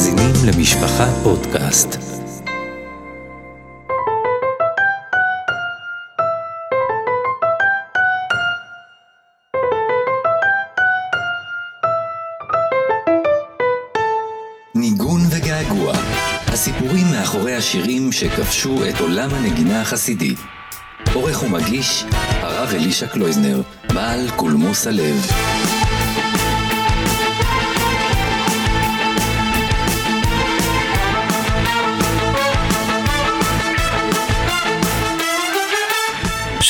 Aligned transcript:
מאזינים 0.00 0.34
למשפחה 0.46 1.06
פודקאסט. 1.22 1.96
ניגון 14.74 15.20
וגעגוע, 15.30 15.92
הסיפורים 16.46 17.06
מאחורי 17.10 17.54
השירים 17.54 18.12
שכבשו 18.12 18.78
את 18.88 19.00
עולם 19.00 19.30
הנגינה 19.34 19.80
החסידית. 19.80 20.38
עורך 21.14 21.42
ומגיש, 21.42 22.04
הרב 22.42 22.68
אלישע 22.74 23.06
קלויזנר, 23.06 23.62
בעל 23.94 24.30
קולמוס 24.36 24.86
הלב. 24.86 25.26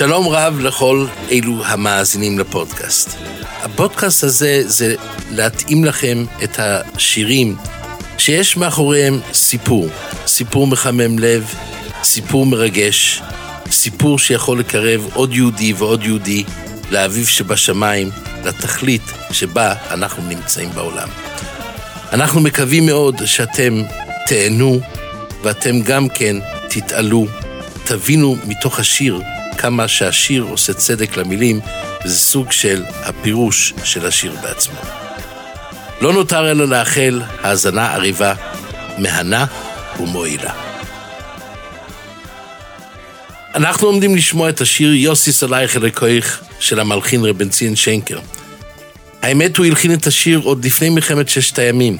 שלום 0.01 0.29
רב 0.29 0.61
לכל 0.61 1.07
אלו 1.31 1.65
המאזינים 1.65 2.39
לפודקאסט. 2.39 3.19
הפודקאסט 3.63 4.25
הזה 4.25 4.63
זה 4.67 4.95
להתאים 5.31 5.85
לכם 5.85 6.25
את 6.45 6.59
השירים 6.59 7.57
שיש 8.19 8.57
מאחוריהם 8.57 9.21
סיפור. 9.33 9.89
סיפור 10.27 10.67
מחמם 10.67 11.19
לב, 11.19 11.55
סיפור 12.03 12.47
מרגש, 12.47 13.23
סיפור 13.71 14.19
שיכול 14.19 14.59
לקרב 14.59 15.09
עוד 15.15 15.35
יהודי 15.35 15.73
ועוד 15.73 16.03
יהודי 16.03 16.45
לאביב 16.91 17.27
שבשמיים, 17.27 18.11
לתכלית 18.45 19.03
שבה 19.33 19.75
אנחנו 19.91 20.23
נמצאים 20.29 20.71
בעולם. 20.75 21.09
אנחנו 22.13 22.41
מקווים 22.41 22.87
מאוד 22.87 23.27
שאתם 23.27 23.83
תהנו 24.27 24.81
ואתם 25.43 25.81
גם 25.81 26.09
כן 26.09 26.37
תתעלו, 26.69 27.27
תבינו 27.85 28.37
מתוך 28.47 28.79
השיר 28.79 29.21
כמה 29.61 29.89
שהשיר 29.89 30.43
עושה 30.43 30.73
צדק 30.73 31.17
למילים, 31.17 31.61
וזה 32.05 32.17
סוג 32.17 32.53
של 32.53 32.85
הפירוש 33.03 33.75
של 33.85 34.07
השיר 34.07 34.35
בעצמו. 34.43 34.81
לא 36.01 36.13
נותר 36.13 36.51
אלא 36.51 36.69
לאחל 36.69 37.23
האזנה 37.43 37.95
עריבה, 37.95 38.35
מהנה 38.99 39.45
ומועילה. 40.01 40.53
אנחנו 43.55 43.87
עומדים 43.87 44.17
לשמוע 44.17 44.49
את 44.49 44.61
השיר 44.61 44.95
יוסי 44.95 45.33
סלייך 45.33 45.77
אלוהיך 45.77 46.41
של 46.61 46.81
המלחין 46.81 47.25
רבן 47.25 47.49
ציון 47.49 47.77
שיינקר. 47.77 48.19
האמת 49.23 49.57
הוא 49.57 49.67
הלחין 49.67 49.95
את 49.95 50.07
השיר 50.07 50.41
עוד 50.45 50.65
לפני 50.65 50.89
מלחמת 50.89 51.29
ששת 51.29 51.59
הימים, 51.59 51.97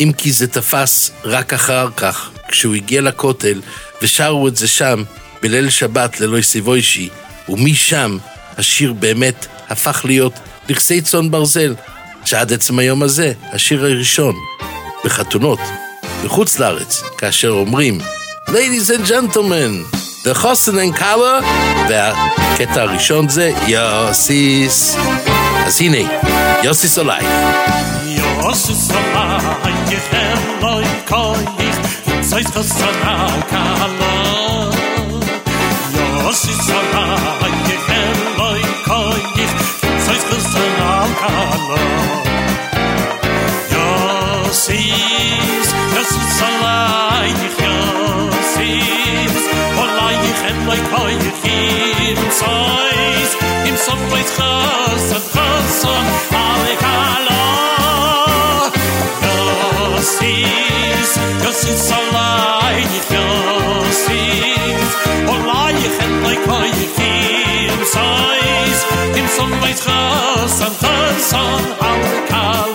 אם 0.00 0.12
כי 0.18 0.32
זה 0.32 0.46
תפס 0.46 1.10
רק 1.24 1.52
אחר 1.52 1.88
כך, 1.96 2.30
כשהוא 2.48 2.74
הגיע 2.74 3.00
לכותל 3.00 3.60
ושרו 4.02 4.48
את 4.48 4.56
זה 4.56 4.68
שם, 4.68 5.02
בליל 5.42 5.70
שבת 5.70 6.20
ללא 6.20 6.42
סיבוישי, 6.42 7.08
ומשם 7.48 8.18
השיר 8.58 8.92
באמת 8.92 9.46
הפך 9.68 10.02
להיות 10.04 10.32
נכסי 10.70 11.00
צאן 11.00 11.30
ברזל, 11.30 11.74
שעד 12.24 12.52
עצם 12.52 12.78
היום 12.78 13.02
הזה, 13.02 13.32
השיר 13.52 13.84
הראשון, 13.84 14.34
בחתונות, 15.04 15.60
בחוץ 16.24 16.58
לארץ, 16.58 17.02
כאשר 17.18 17.48
אומרים 17.48 17.98
Ladies 18.48 18.90
and 18.90 19.08
Gentlemen, 19.08 19.96
The 20.24 20.34
חוסן 20.34 20.78
and 20.78 20.98
color, 20.98 21.44
והקטע 21.88 22.82
הראשון 22.82 23.28
זה 23.28 23.52
יוסיס. 23.66 24.96
אז 25.66 25.80
הנה, 25.80 26.10
יוסיס 26.62 26.98
עלייך. 26.98 27.26
יוסיס 28.06 28.90
עלייך, 28.90 29.44
אלוהי 30.60 30.86
כויך, 31.08 31.76
זויס 32.20 32.46
חסן 32.46 32.84
על 33.02 33.42
קלה. 33.50 34.69
יוסיס 36.50 36.70
עלייך, 36.70 36.89
Kreis 69.70 69.86
raus 69.86 70.60
und 70.66 70.80
tanzen 70.80 71.38
auf 71.78 72.28
Karl. 72.28 72.69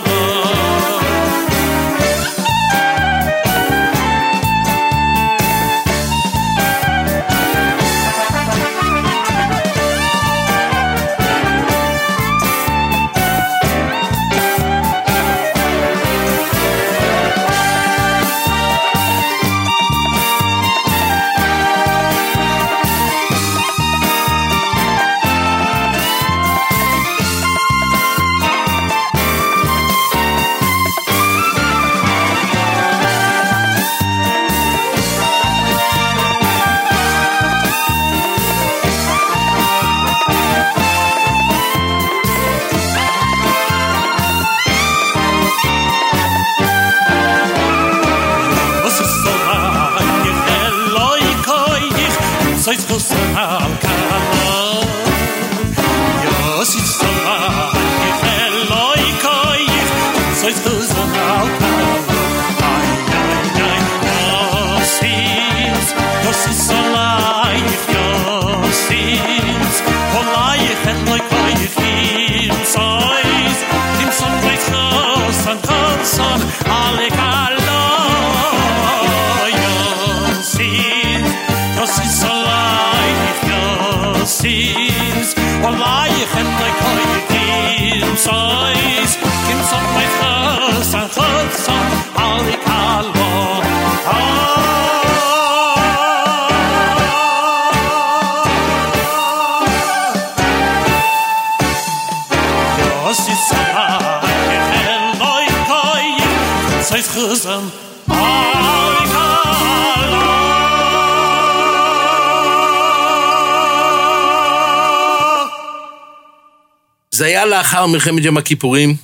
זה 117.16 117.26
היה 117.26 117.46
לאחר 117.46 117.86
מלחמת 117.86 118.24
יום 118.24 118.36
הכיפורים. 118.36 118.96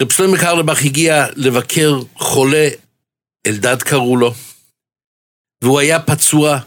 רב 0.00 0.12
שלמה 0.12 0.38
קרלבך 0.38 0.82
הגיע 0.84 1.26
לבקר 1.36 2.00
חולה, 2.14 2.68
אלדד 3.46 3.82
קראו 3.82 4.16
לו, 4.16 4.34
והוא 5.62 5.80
היה 5.80 6.00
פצוע, 6.00 6.58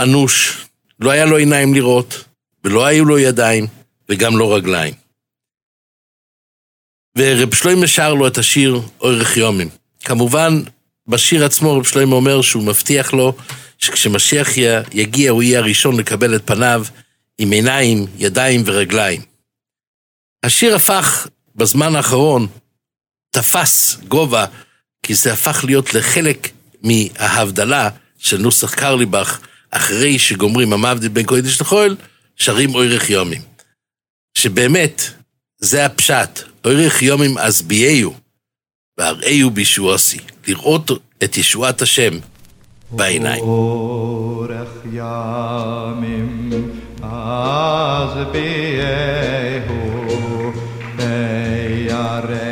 אנוש, 0.00 0.66
לא 1.00 1.10
היה 1.10 1.24
לו 1.24 1.36
עיניים 1.36 1.74
לראות, 1.74 2.24
ולא 2.64 2.86
היו 2.86 3.04
לו 3.04 3.18
ידיים, 3.18 3.66
וגם 4.08 4.38
לא 4.38 4.54
רגליים. 4.54 4.94
ורב 7.18 7.54
שלמה 7.54 7.86
שר 7.86 8.14
לו 8.14 8.26
את 8.26 8.38
השיר 8.38 8.80
אורך 9.00 9.36
יומים. 9.36 9.68
כמובן, 10.04 10.62
בשיר 11.06 11.44
עצמו 11.44 11.76
רב 11.76 11.84
שלמה 11.84 12.14
אומר 12.16 12.42
שהוא 12.42 12.62
מבטיח 12.62 13.12
לו 13.12 13.32
שכשמשיח 13.78 14.48
יגיע 14.92 15.30
הוא 15.30 15.42
יהיה 15.42 15.58
הראשון 15.58 15.96
לקבל 15.96 16.36
את 16.36 16.46
פניו 16.46 16.84
עם 17.38 17.50
עיניים, 17.50 18.06
ידיים 18.16 18.62
ורגליים. 18.66 19.20
השיר 20.42 20.76
הפך 20.76 21.26
בזמן 21.56 21.96
האחרון, 21.96 22.46
תפס 23.32 23.98
גובה, 24.08 24.44
כי 25.02 25.14
זה 25.14 25.32
הפך 25.32 25.64
להיות 25.64 25.94
לחלק 25.94 26.50
מההבדלה 26.82 27.88
של 28.18 28.38
נוסח 28.38 28.74
קרליבך, 28.74 29.38
אחרי 29.70 30.18
שגומרים 30.18 30.72
המבדיל 30.72 31.08
בין 31.08 31.26
קודש 31.26 31.60
לחול, 31.60 31.96
שרים 32.36 32.74
אורך 32.74 33.10
יומים. 33.10 33.42
שבאמת, 34.38 35.02
זה 35.58 35.86
הפשט, 35.86 36.40
אורך 36.64 37.02
יומים 37.02 37.38
אסביהו, 37.38 38.14
והראהו 38.98 39.50
בישועוסי, 39.50 40.18
לראות 40.48 40.90
את 41.24 41.36
ישועת 41.36 41.82
השם 41.82 42.18
בעיניים. 42.90 43.42
אורך 43.42 44.68
ימים 44.92 46.50
ויראהו 50.98 52.51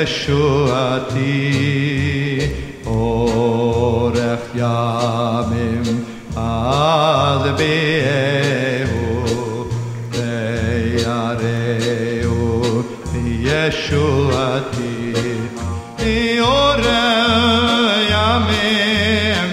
Yeshua 0.00 1.12
ti 1.12 2.48
Orech 2.86 4.48
yamim 4.56 5.88
ad 6.34 7.44
be'ehu 7.58 9.04
Ve'yareu 10.14 11.60
Yeshua 13.44 14.48
ti 14.72 14.94
Yamim 18.12 19.50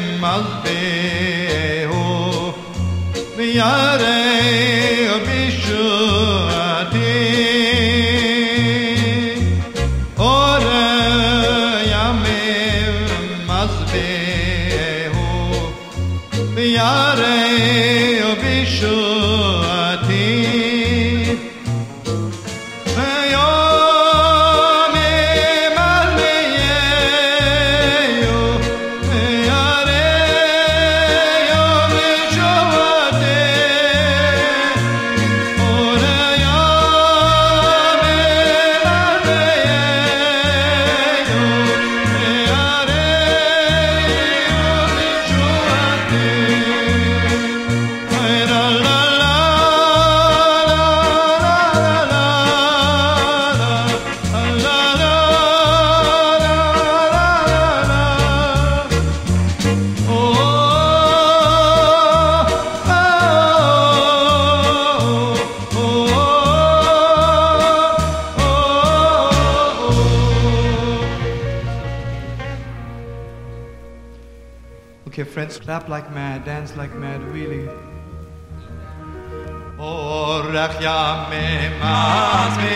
más 81.80 82.67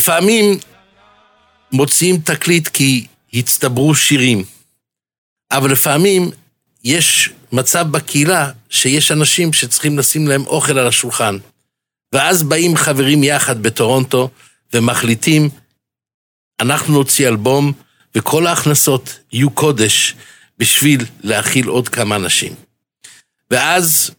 לפעמים 0.00 0.58
מוציאים 1.72 2.18
תקליט 2.18 2.68
כי 2.68 3.06
הצטברו 3.34 3.94
שירים, 3.94 4.44
אבל 5.52 5.72
לפעמים 5.72 6.30
יש 6.84 7.30
מצב 7.52 7.86
בקהילה 7.90 8.50
שיש 8.70 9.12
אנשים 9.12 9.52
שצריכים 9.52 9.98
לשים 9.98 10.28
להם 10.28 10.46
אוכל 10.46 10.78
על 10.78 10.86
השולחן. 10.86 11.36
ואז 12.12 12.42
באים 12.42 12.76
חברים 12.76 13.24
יחד 13.24 13.62
בטורונטו 13.62 14.30
ומחליטים, 14.72 15.48
אנחנו 16.60 16.94
נוציא 16.94 17.28
אלבום 17.28 17.72
וכל 18.14 18.46
ההכנסות 18.46 19.18
יהיו 19.32 19.50
קודש 19.50 20.14
בשביל 20.58 21.04
להאכיל 21.20 21.68
עוד 21.68 21.88
כמה 21.88 22.16
אנשים. 22.16 22.54
ואז 23.50 24.10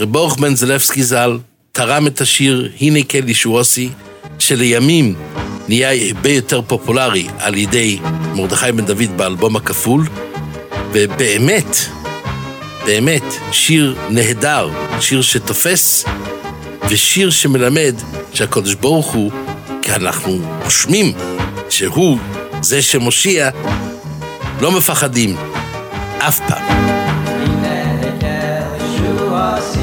רב 0.00 0.12
ברוך 0.12 0.38
בן 0.38 0.54
זלפסקי 0.56 1.02
ז"ל 1.02 1.38
תרם 1.72 2.06
את 2.06 2.20
השיר 2.20 2.72
"הנה 2.80 3.00
כן 3.08 3.28
ישועוסי", 3.28 3.90
שלימים 4.38 5.14
נהיה 5.68 6.06
הרבה 6.08 6.30
יותר 6.30 6.62
פופולרי 6.62 7.26
על 7.38 7.54
ידי 7.54 7.98
מרדכי 8.34 8.72
בן 8.72 8.84
דוד 8.84 9.16
באלבום 9.16 9.56
הכפול, 9.56 10.06
ובאמת, 10.92 11.76
באמת, 12.86 13.22
שיר 13.52 13.96
נהדר, 14.10 14.70
שיר 15.00 15.22
שתופס, 15.22 16.04
ושיר 16.88 17.30
שמלמד 17.30 17.94
שהקדוש 18.34 18.74
ברוך 18.74 19.12
הוא, 19.12 19.30
כי 19.82 19.92
אנחנו 19.92 20.38
רושמים 20.64 21.12
שהוא 21.70 22.18
זה 22.62 22.82
שמושיע, 22.82 23.50
לא 24.60 24.72
מפחדים, 24.72 25.36
אף 26.18 26.40
פעם. 26.48 26.94
Shot 28.96 29.73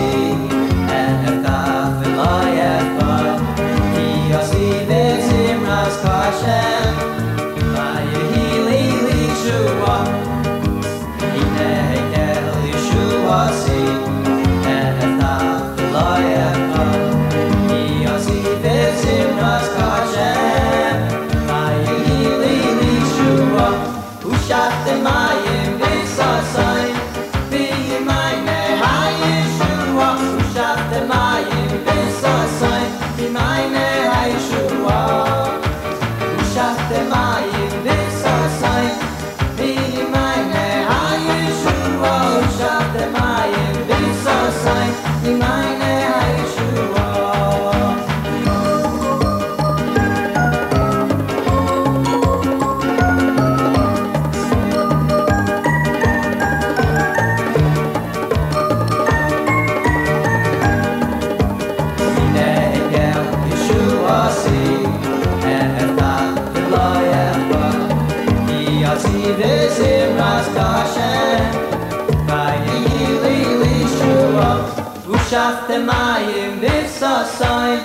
schafft 75.32 75.70
der 75.70 75.80
Mai 75.80 76.24
im 76.46 76.62
Wisser 76.62 77.26
sein. 77.40 77.80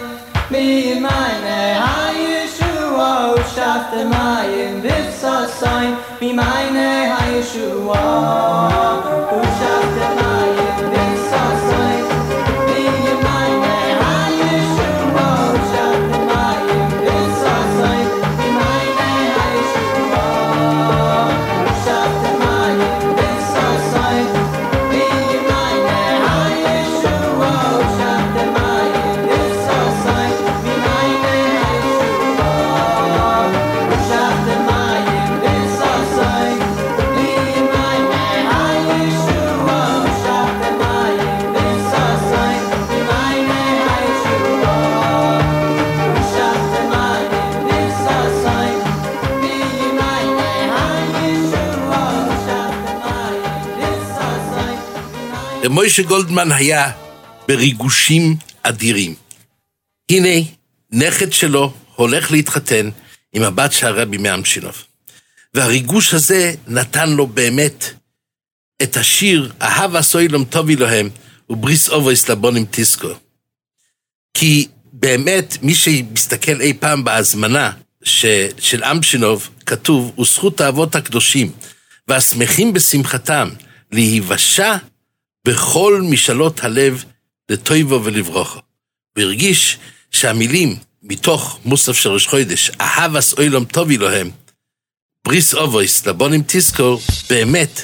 Wie 0.51 0.99
meine 0.99 1.57
Haie 1.87 2.43
Schuhe, 2.57 3.35
oh, 3.35 3.41
schafft 3.55 3.93
der 3.95 4.07
Mai 4.07 4.47
im 4.69 4.83
Wisser 4.83 5.47
sein. 5.61 5.97
Wie 6.19 6.33
meine 6.33 7.15
Haie 7.17 7.43
Schuhe, 7.43 7.93
oh, 7.93 9.43
schafft 9.59 9.97
der 10.01 10.15
Mai 10.17 10.26
מוישה 55.77 56.03
גולדמן 56.03 56.53
היה 56.53 56.93
בריגושים 57.49 58.37
אדירים. 58.63 59.15
הנה, 60.11 60.47
נכד 60.91 61.33
שלו 61.33 61.73
הולך 61.95 62.31
להתחתן 62.31 62.91
עם 63.33 63.43
הבת 63.43 63.73
של 63.73 63.87
הרבי 63.87 64.17
מאמשינוב. 64.17 64.85
והריגוש 65.55 66.15
הזה 66.15 66.55
נתן 66.67 67.11
לו 67.11 67.27
באמת 67.27 67.85
את 68.83 68.97
השיר 68.97 69.53
"אהב 69.63 69.97
עשוי 69.97 70.29
טוב 70.51 70.71
אלוהם 70.71 71.11
ובריס 71.51 71.89
אובויס 71.89 72.29
לבונים 72.29 72.65
טיסקו". 72.65 73.13
כי 74.35 74.69
באמת, 74.93 75.57
מי 75.63 75.75
שמסתכל 75.75 76.61
אי 76.61 76.75
פעם 76.75 77.05
בהזמנה 77.05 77.71
ש, 78.05 78.27
של 78.59 78.85
אמשינוב, 78.85 79.49
כתוב, 79.67 80.19
וזכות 80.19 80.61
האבות 80.61 80.95
הקדושים, 80.95 81.53
והשמחים 82.09 82.73
בשמחתם, 82.73 83.49
להיוושע 83.93 84.77
בכל 85.47 86.03
משאלות 86.11 86.65
הלב 86.65 87.05
לטויבו 87.51 88.01
ולברוכו. 88.05 88.61
הוא 89.17 89.25
הרגיש 89.25 89.79
שהמילים 90.11 90.77
מתוך 91.03 91.59
מוסף 91.65 91.93
של 91.93 92.11
ראש 92.11 92.27
חודש, 92.27 92.71
אהבס 92.81 93.33
אוילום 93.33 93.65
טוב 93.65 93.91
אלוהם, 93.91 94.31
בריס 95.25 95.55
אובויס 95.55 96.07
לבונים 96.07 96.43
תזכור, 96.47 97.01
באמת, 97.31 97.83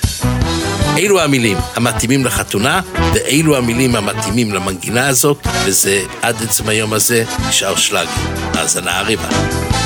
אלו 0.99 1.21
המילים 1.21 1.57
המתאימים 1.75 2.25
לחתונה, 2.25 2.81
ואלו 3.15 3.57
המילים 3.57 3.97
המתאימים 3.97 4.53
למנגינה 4.53 5.09
הזאת, 5.09 5.47
וזה 5.67 6.05
עד 6.23 6.43
עצם 6.43 6.69
היום 6.69 6.93
הזה 6.93 7.25
נשאר 7.49 7.77
שלג. 7.77 8.09
האזנה 8.55 8.99
הרבה. 8.99 9.82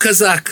קזק. 0.00 0.50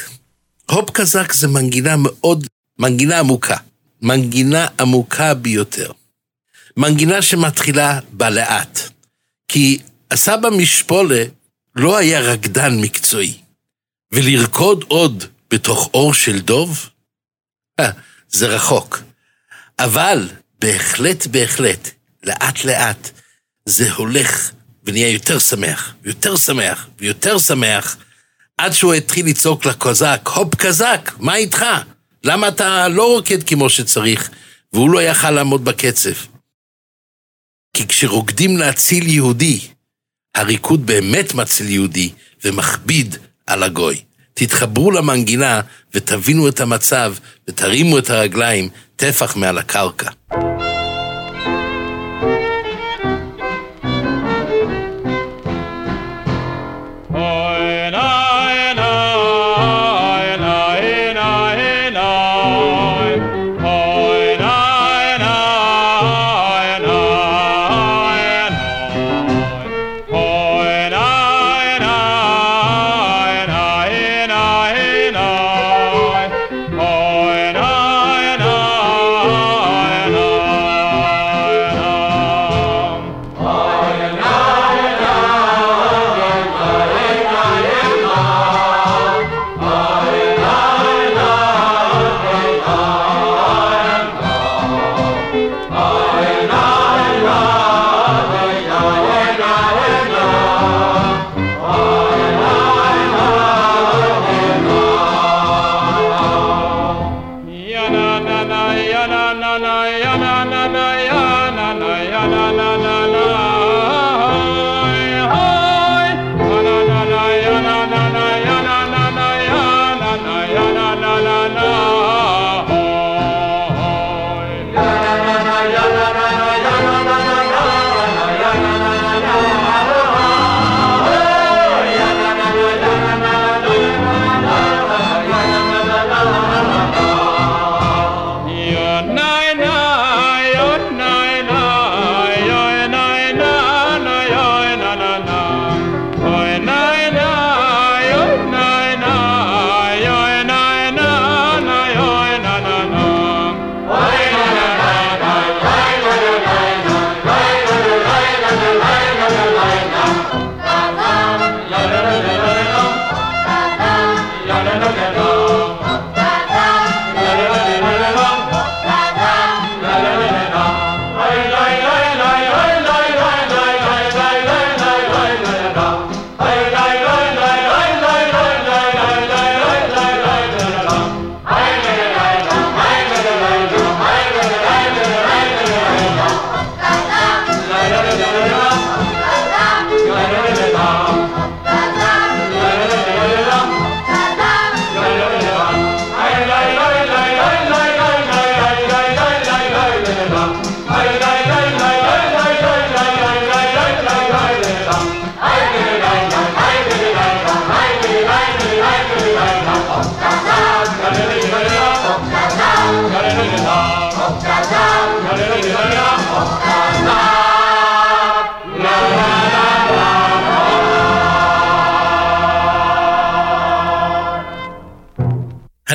הופ 0.70 0.90
קזק 0.90 1.32
זה 1.32 1.48
מנגינה 1.48 1.94
מאוד, 1.96 2.46
מנגינה 2.78 3.18
עמוקה. 3.18 3.56
מנגינה 4.02 4.66
עמוקה 4.80 5.34
ביותר. 5.34 5.92
מנגינה 6.76 7.22
שמתחילה 7.22 8.00
בלאט. 8.12 8.78
כי 9.48 9.78
הסבא 10.10 10.50
משפולה 10.50 11.24
לא 11.76 11.96
היה 11.96 12.20
רקדן 12.20 12.80
מקצועי. 12.80 13.38
ולרקוד 14.12 14.84
עוד 14.88 15.24
בתוך 15.50 15.90
אור 15.94 16.14
של 16.14 16.40
דוב? 16.40 16.88
אה, 17.80 17.90
זה 18.28 18.46
רחוק. 18.46 19.02
אבל 19.78 20.28
בהחלט, 20.60 21.26
בהחלט, 21.26 21.90
לאט 22.22 22.64
לאט, 22.64 23.10
זה 23.64 23.92
הולך 23.92 24.50
ונהיה 24.84 25.08
יותר 25.08 25.38
שמח, 25.38 25.94
ויותר 26.02 26.36
שמח, 26.36 26.88
ויותר 26.98 27.38
שמח, 27.38 27.96
עד 28.58 28.72
שהוא 28.72 28.94
התחיל 28.94 29.26
לצעוק 29.26 29.66
לקזק, 29.66 30.28
הופ 30.34 30.54
קזק, 30.54 31.10
מה 31.18 31.36
איתך? 31.36 31.64
למה 32.24 32.48
אתה 32.48 32.88
לא 32.88 33.14
רוקד 33.14 33.42
כמו 33.42 33.70
שצריך? 33.70 34.30
והוא 34.72 34.90
לא 34.90 35.02
יכל 35.02 35.30
לעמוד 35.30 35.64
בקצב. 35.64 36.14
כי 37.74 37.86
כשרוקדים 37.86 38.56
להציל 38.56 39.06
יהודי, 39.08 39.60
הריקוד 40.34 40.86
באמת 40.86 41.34
מציל 41.34 41.68
יהודי 41.68 42.10
ומכביד 42.44 43.16
על 43.46 43.62
הגוי. 43.62 44.00
תתחברו 44.34 44.90
למנגינה 44.90 45.60
ותבינו 45.94 46.48
את 46.48 46.60
המצב 46.60 47.14
ותרימו 47.48 47.98
את 47.98 48.10
הרגליים 48.10 48.68
טפח 48.96 49.36
מעל 49.36 49.58
הקרקע. 49.58 50.10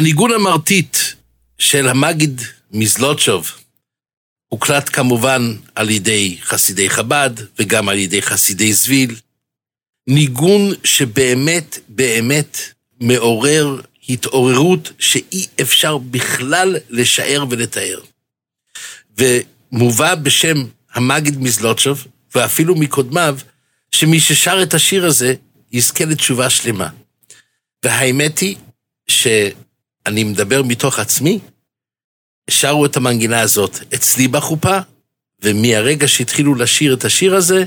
הניגון 0.04 0.32
המרטיט 0.32 0.98
של 1.58 1.88
המגיד 1.88 2.42
מזלוטשוב 2.72 3.52
הוקלט 4.48 4.90
כמובן 4.94 5.56
על 5.76 5.90
ידי 5.90 6.38
חסידי 6.42 6.90
חב"ד 6.90 7.30
וגם 7.60 7.90
על 7.90 7.98
ידי 7.98 8.22
חסידי 8.22 8.74
זוויל. 8.74 9.16
ניגון 10.08 10.72
שבאמת 10.84 11.80
באמת 11.88 12.58
מעורר 13.00 13.82
התעוררות 14.10 14.92
שאי 15.00 15.48
אפשר 15.62 15.98
בכלל 15.98 16.76
לשער 16.90 17.46
ולתאר. 17.50 18.00
ומובא 19.18 20.16
בשם 20.16 20.58
המגיד 20.94 21.38
מזלוטשוב, 21.38 22.08
ואפילו 22.36 22.76
מקודמיו, 22.76 23.38
שמי 23.92 24.20
ששר 24.20 24.64
את 24.64 24.74
השיר 24.74 25.06
הזה 25.06 25.34
יזכה 25.72 26.06
לתשובה 26.06 26.50
שלמה. 26.50 26.90
והאמת 27.84 28.40
היא 28.40 28.56
שאני 30.08 30.24
מדבר 30.24 30.64
מתוך 30.64 31.00
עצמי, 31.00 31.40
שרו 32.50 32.86
את 32.86 32.98
המנגינה 32.98 33.42
הזאת 33.42 33.80
אצלי 33.96 34.28
בחופה, 34.28 34.78
ומהרגע 35.44 36.08
שהתחילו 36.08 36.56
לשיר 36.56 36.94
את 36.94 37.06
השיר 37.06 37.36
הזה, 37.36 37.66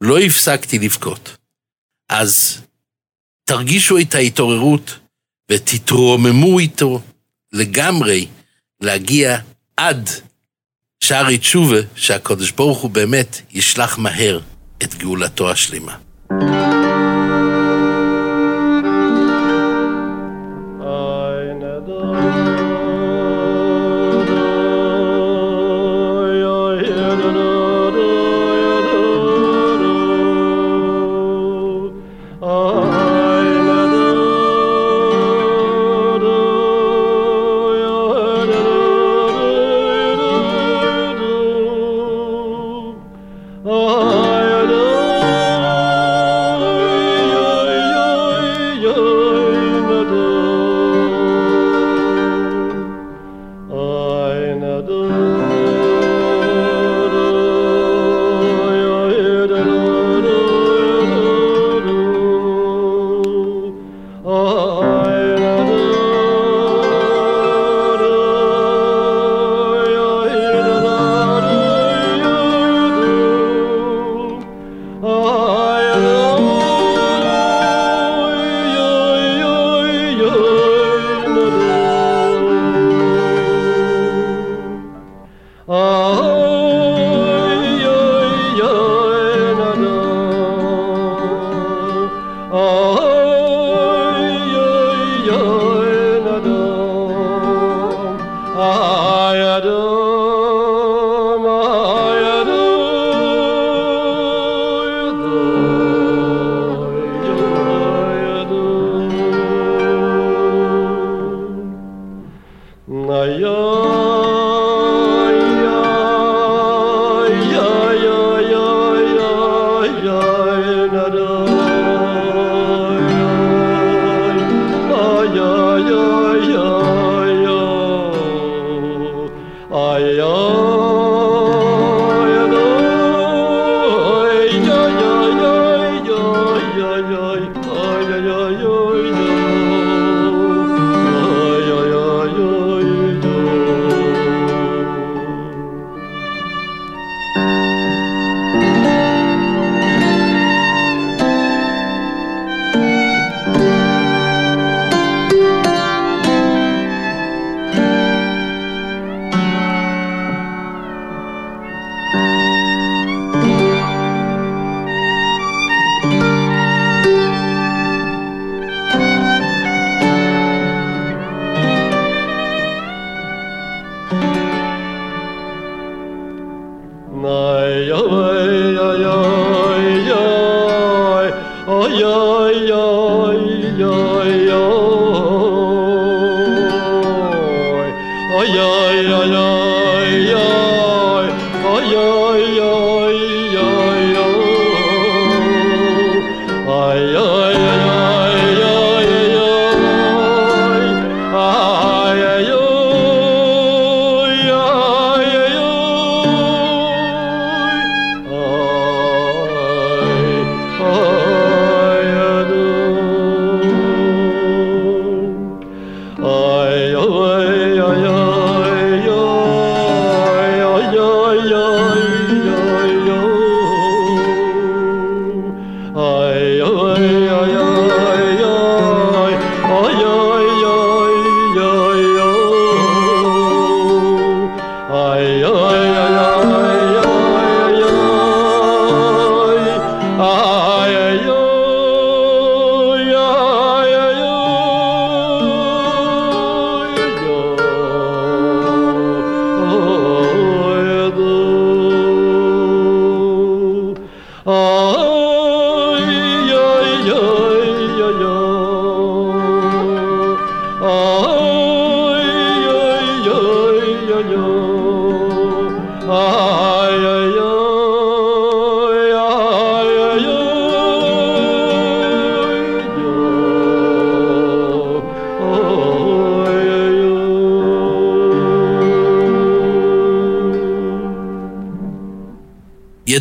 לא 0.00 0.18
הפסקתי 0.18 0.78
לבכות. 0.78 1.36
אז 2.08 2.58
תרגישו 3.44 3.98
את 3.98 4.14
ההתעוררות 4.14 4.98
ותתרוממו 5.50 6.58
איתו 6.58 7.00
לגמרי 7.52 8.26
להגיע 8.80 9.38
עד 9.76 10.10
שערי 11.00 11.38
תשובה, 11.38 11.78
שהקדוש 11.96 12.50
ברוך 12.50 12.78
הוא 12.78 12.90
באמת 12.90 13.40
ישלח 13.50 13.98
מהר 13.98 14.40
את 14.82 14.94
גאולתו 14.94 15.50
השלמה. 15.50 15.96
I 16.30 16.71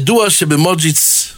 ידוע 0.02 0.30
שבמוג'יץ 0.30 1.32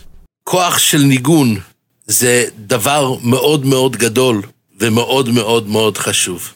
כוח 0.43 0.78
של 0.78 0.97
ניגון 0.97 1.60
זה 2.06 2.45
דבר 2.56 3.17
מאוד 3.23 3.65
מאוד 3.65 3.95
גדול 3.95 4.41
ומאוד 4.80 5.30
מאוד 5.30 5.67
מאוד 5.67 5.97
חשוב. 5.97 6.56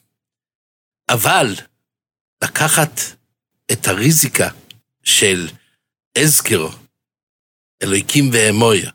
אבל 1.10 1.56
לקחת 2.44 3.02
את 3.72 3.88
הריזיקה 3.88 4.50
של 5.04 5.48
אזכר, 6.18 6.68
אלוהיקים 7.84 8.30
ואמויה, 8.34 8.92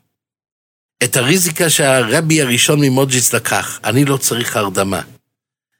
את 1.03 1.15
הריזיקה 1.15 1.69
שהרבי 1.69 2.41
הראשון 2.41 2.79
ממוג'יץ 2.81 3.33
לקח, 3.33 3.79
אני 3.83 4.05
לא 4.05 4.17
צריך 4.17 4.55
הרדמה. 4.55 5.01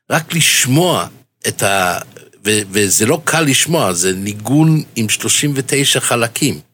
רק 0.10 0.34
לשמוע 0.34 1.08
את 1.48 1.64
ה... 1.64 2.00
ו- 2.46 2.62
וזה 2.70 3.06
לא 3.06 3.22
קל 3.26 3.42
לשמוע, 3.42 3.94
זה 3.94 4.14
ניגון 4.14 4.84
עם 4.96 5.10
39 5.10 6.00
חלקים. 6.00 6.73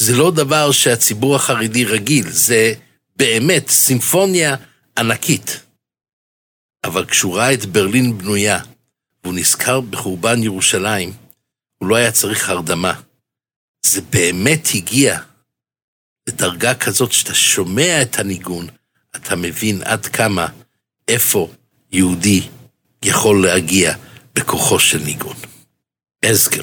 זה 0.00 0.16
לא 0.16 0.30
דבר 0.30 0.72
שהציבור 0.72 1.36
החרדי 1.36 1.84
רגיל, 1.84 2.30
זה 2.30 2.74
באמת 3.16 3.68
סימפוניה 3.68 4.56
ענקית. 4.98 5.60
אבל 6.84 7.04
כשהוא 7.04 7.36
ראה 7.36 7.54
את 7.54 7.66
ברלין 7.66 8.18
בנויה, 8.18 8.58
והוא 9.24 9.34
נזכר 9.34 9.80
בחורבן 9.80 10.42
ירושלים, 10.42 11.12
הוא 11.78 11.88
לא 11.88 11.96
היה 11.96 12.12
צריך 12.12 12.48
הרדמה. 12.48 12.92
זה 13.86 14.00
באמת 14.10 14.68
הגיע 14.74 15.18
לדרגה 16.28 16.74
כזאת 16.74 17.12
שאתה 17.12 17.34
שומע 17.34 18.02
את 18.02 18.18
הניגון, 18.18 18.66
אתה 19.16 19.36
מבין 19.36 19.82
עד 19.84 20.06
כמה, 20.06 20.46
איפה 21.08 21.48
יהודי 21.92 22.48
יכול 23.02 23.46
להגיע 23.46 23.94
בכוחו 24.34 24.78
של 24.78 24.98
ניגון. 24.98 25.36
אזכר. 26.24 26.62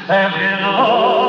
ay, 0.10 1.23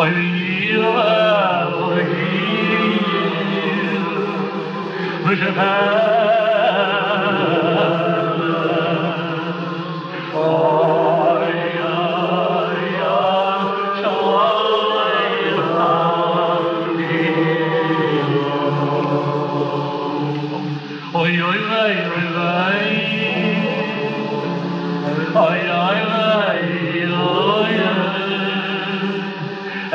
oh 0.00 0.04
my 0.04 0.38
Oy 25.40 26.07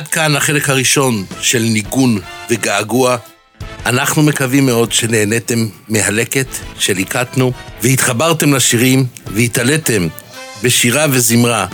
עד 0.00 0.08
כאן 0.08 0.36
החלק 0.36 0.68
הראשון 0.68 1.24
של 1.40 1.58
ניגון 1.58 2.20
וגעגוע. 2.50 3.16
אנחנו 3.86 4.22
מקווים 4.22 4.66
מאוד 4.66 4.92
שנהניתם 4.92 5.66
מהלקט 5.88 6.46
שליקטנו, 6.78 7.52
והתחברתם 7.82 8.54
לשירים, 8.54 9.06
והתעליתם 9.26 10.08
בשירה 10.62 11.06
וזמרה, 11.10 11.66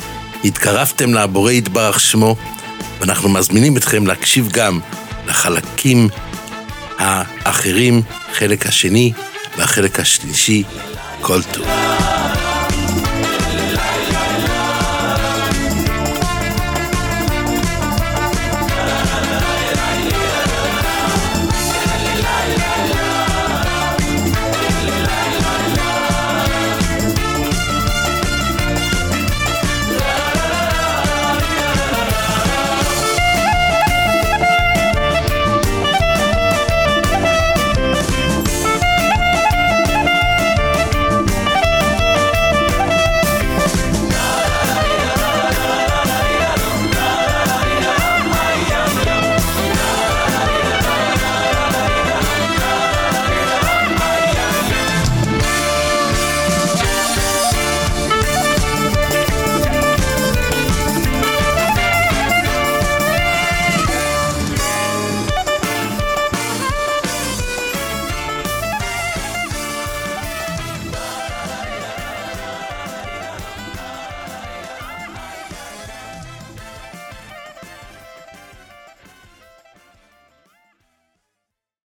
התקרבתם 0.44 1.14
לבורא 1.14 1.52
יתברך 1.52 2.00
שמו, 2.00 2.36
ואנחנו 3.00 3.28
מזמינים 3.28 3.76
אתכם 3.76 4.06
להקשיב 4.06 4.48
גם 4.52 4.80
לחלקים 5.26 6.08
האחרים, 6.98 8.02
חלק 8.32 8.66
השני 8.66 9.12
והחלק 9.56 10.00
השלישי. 10.00 10.62
כל 11.20 11.42
טוב. 11.42 12.15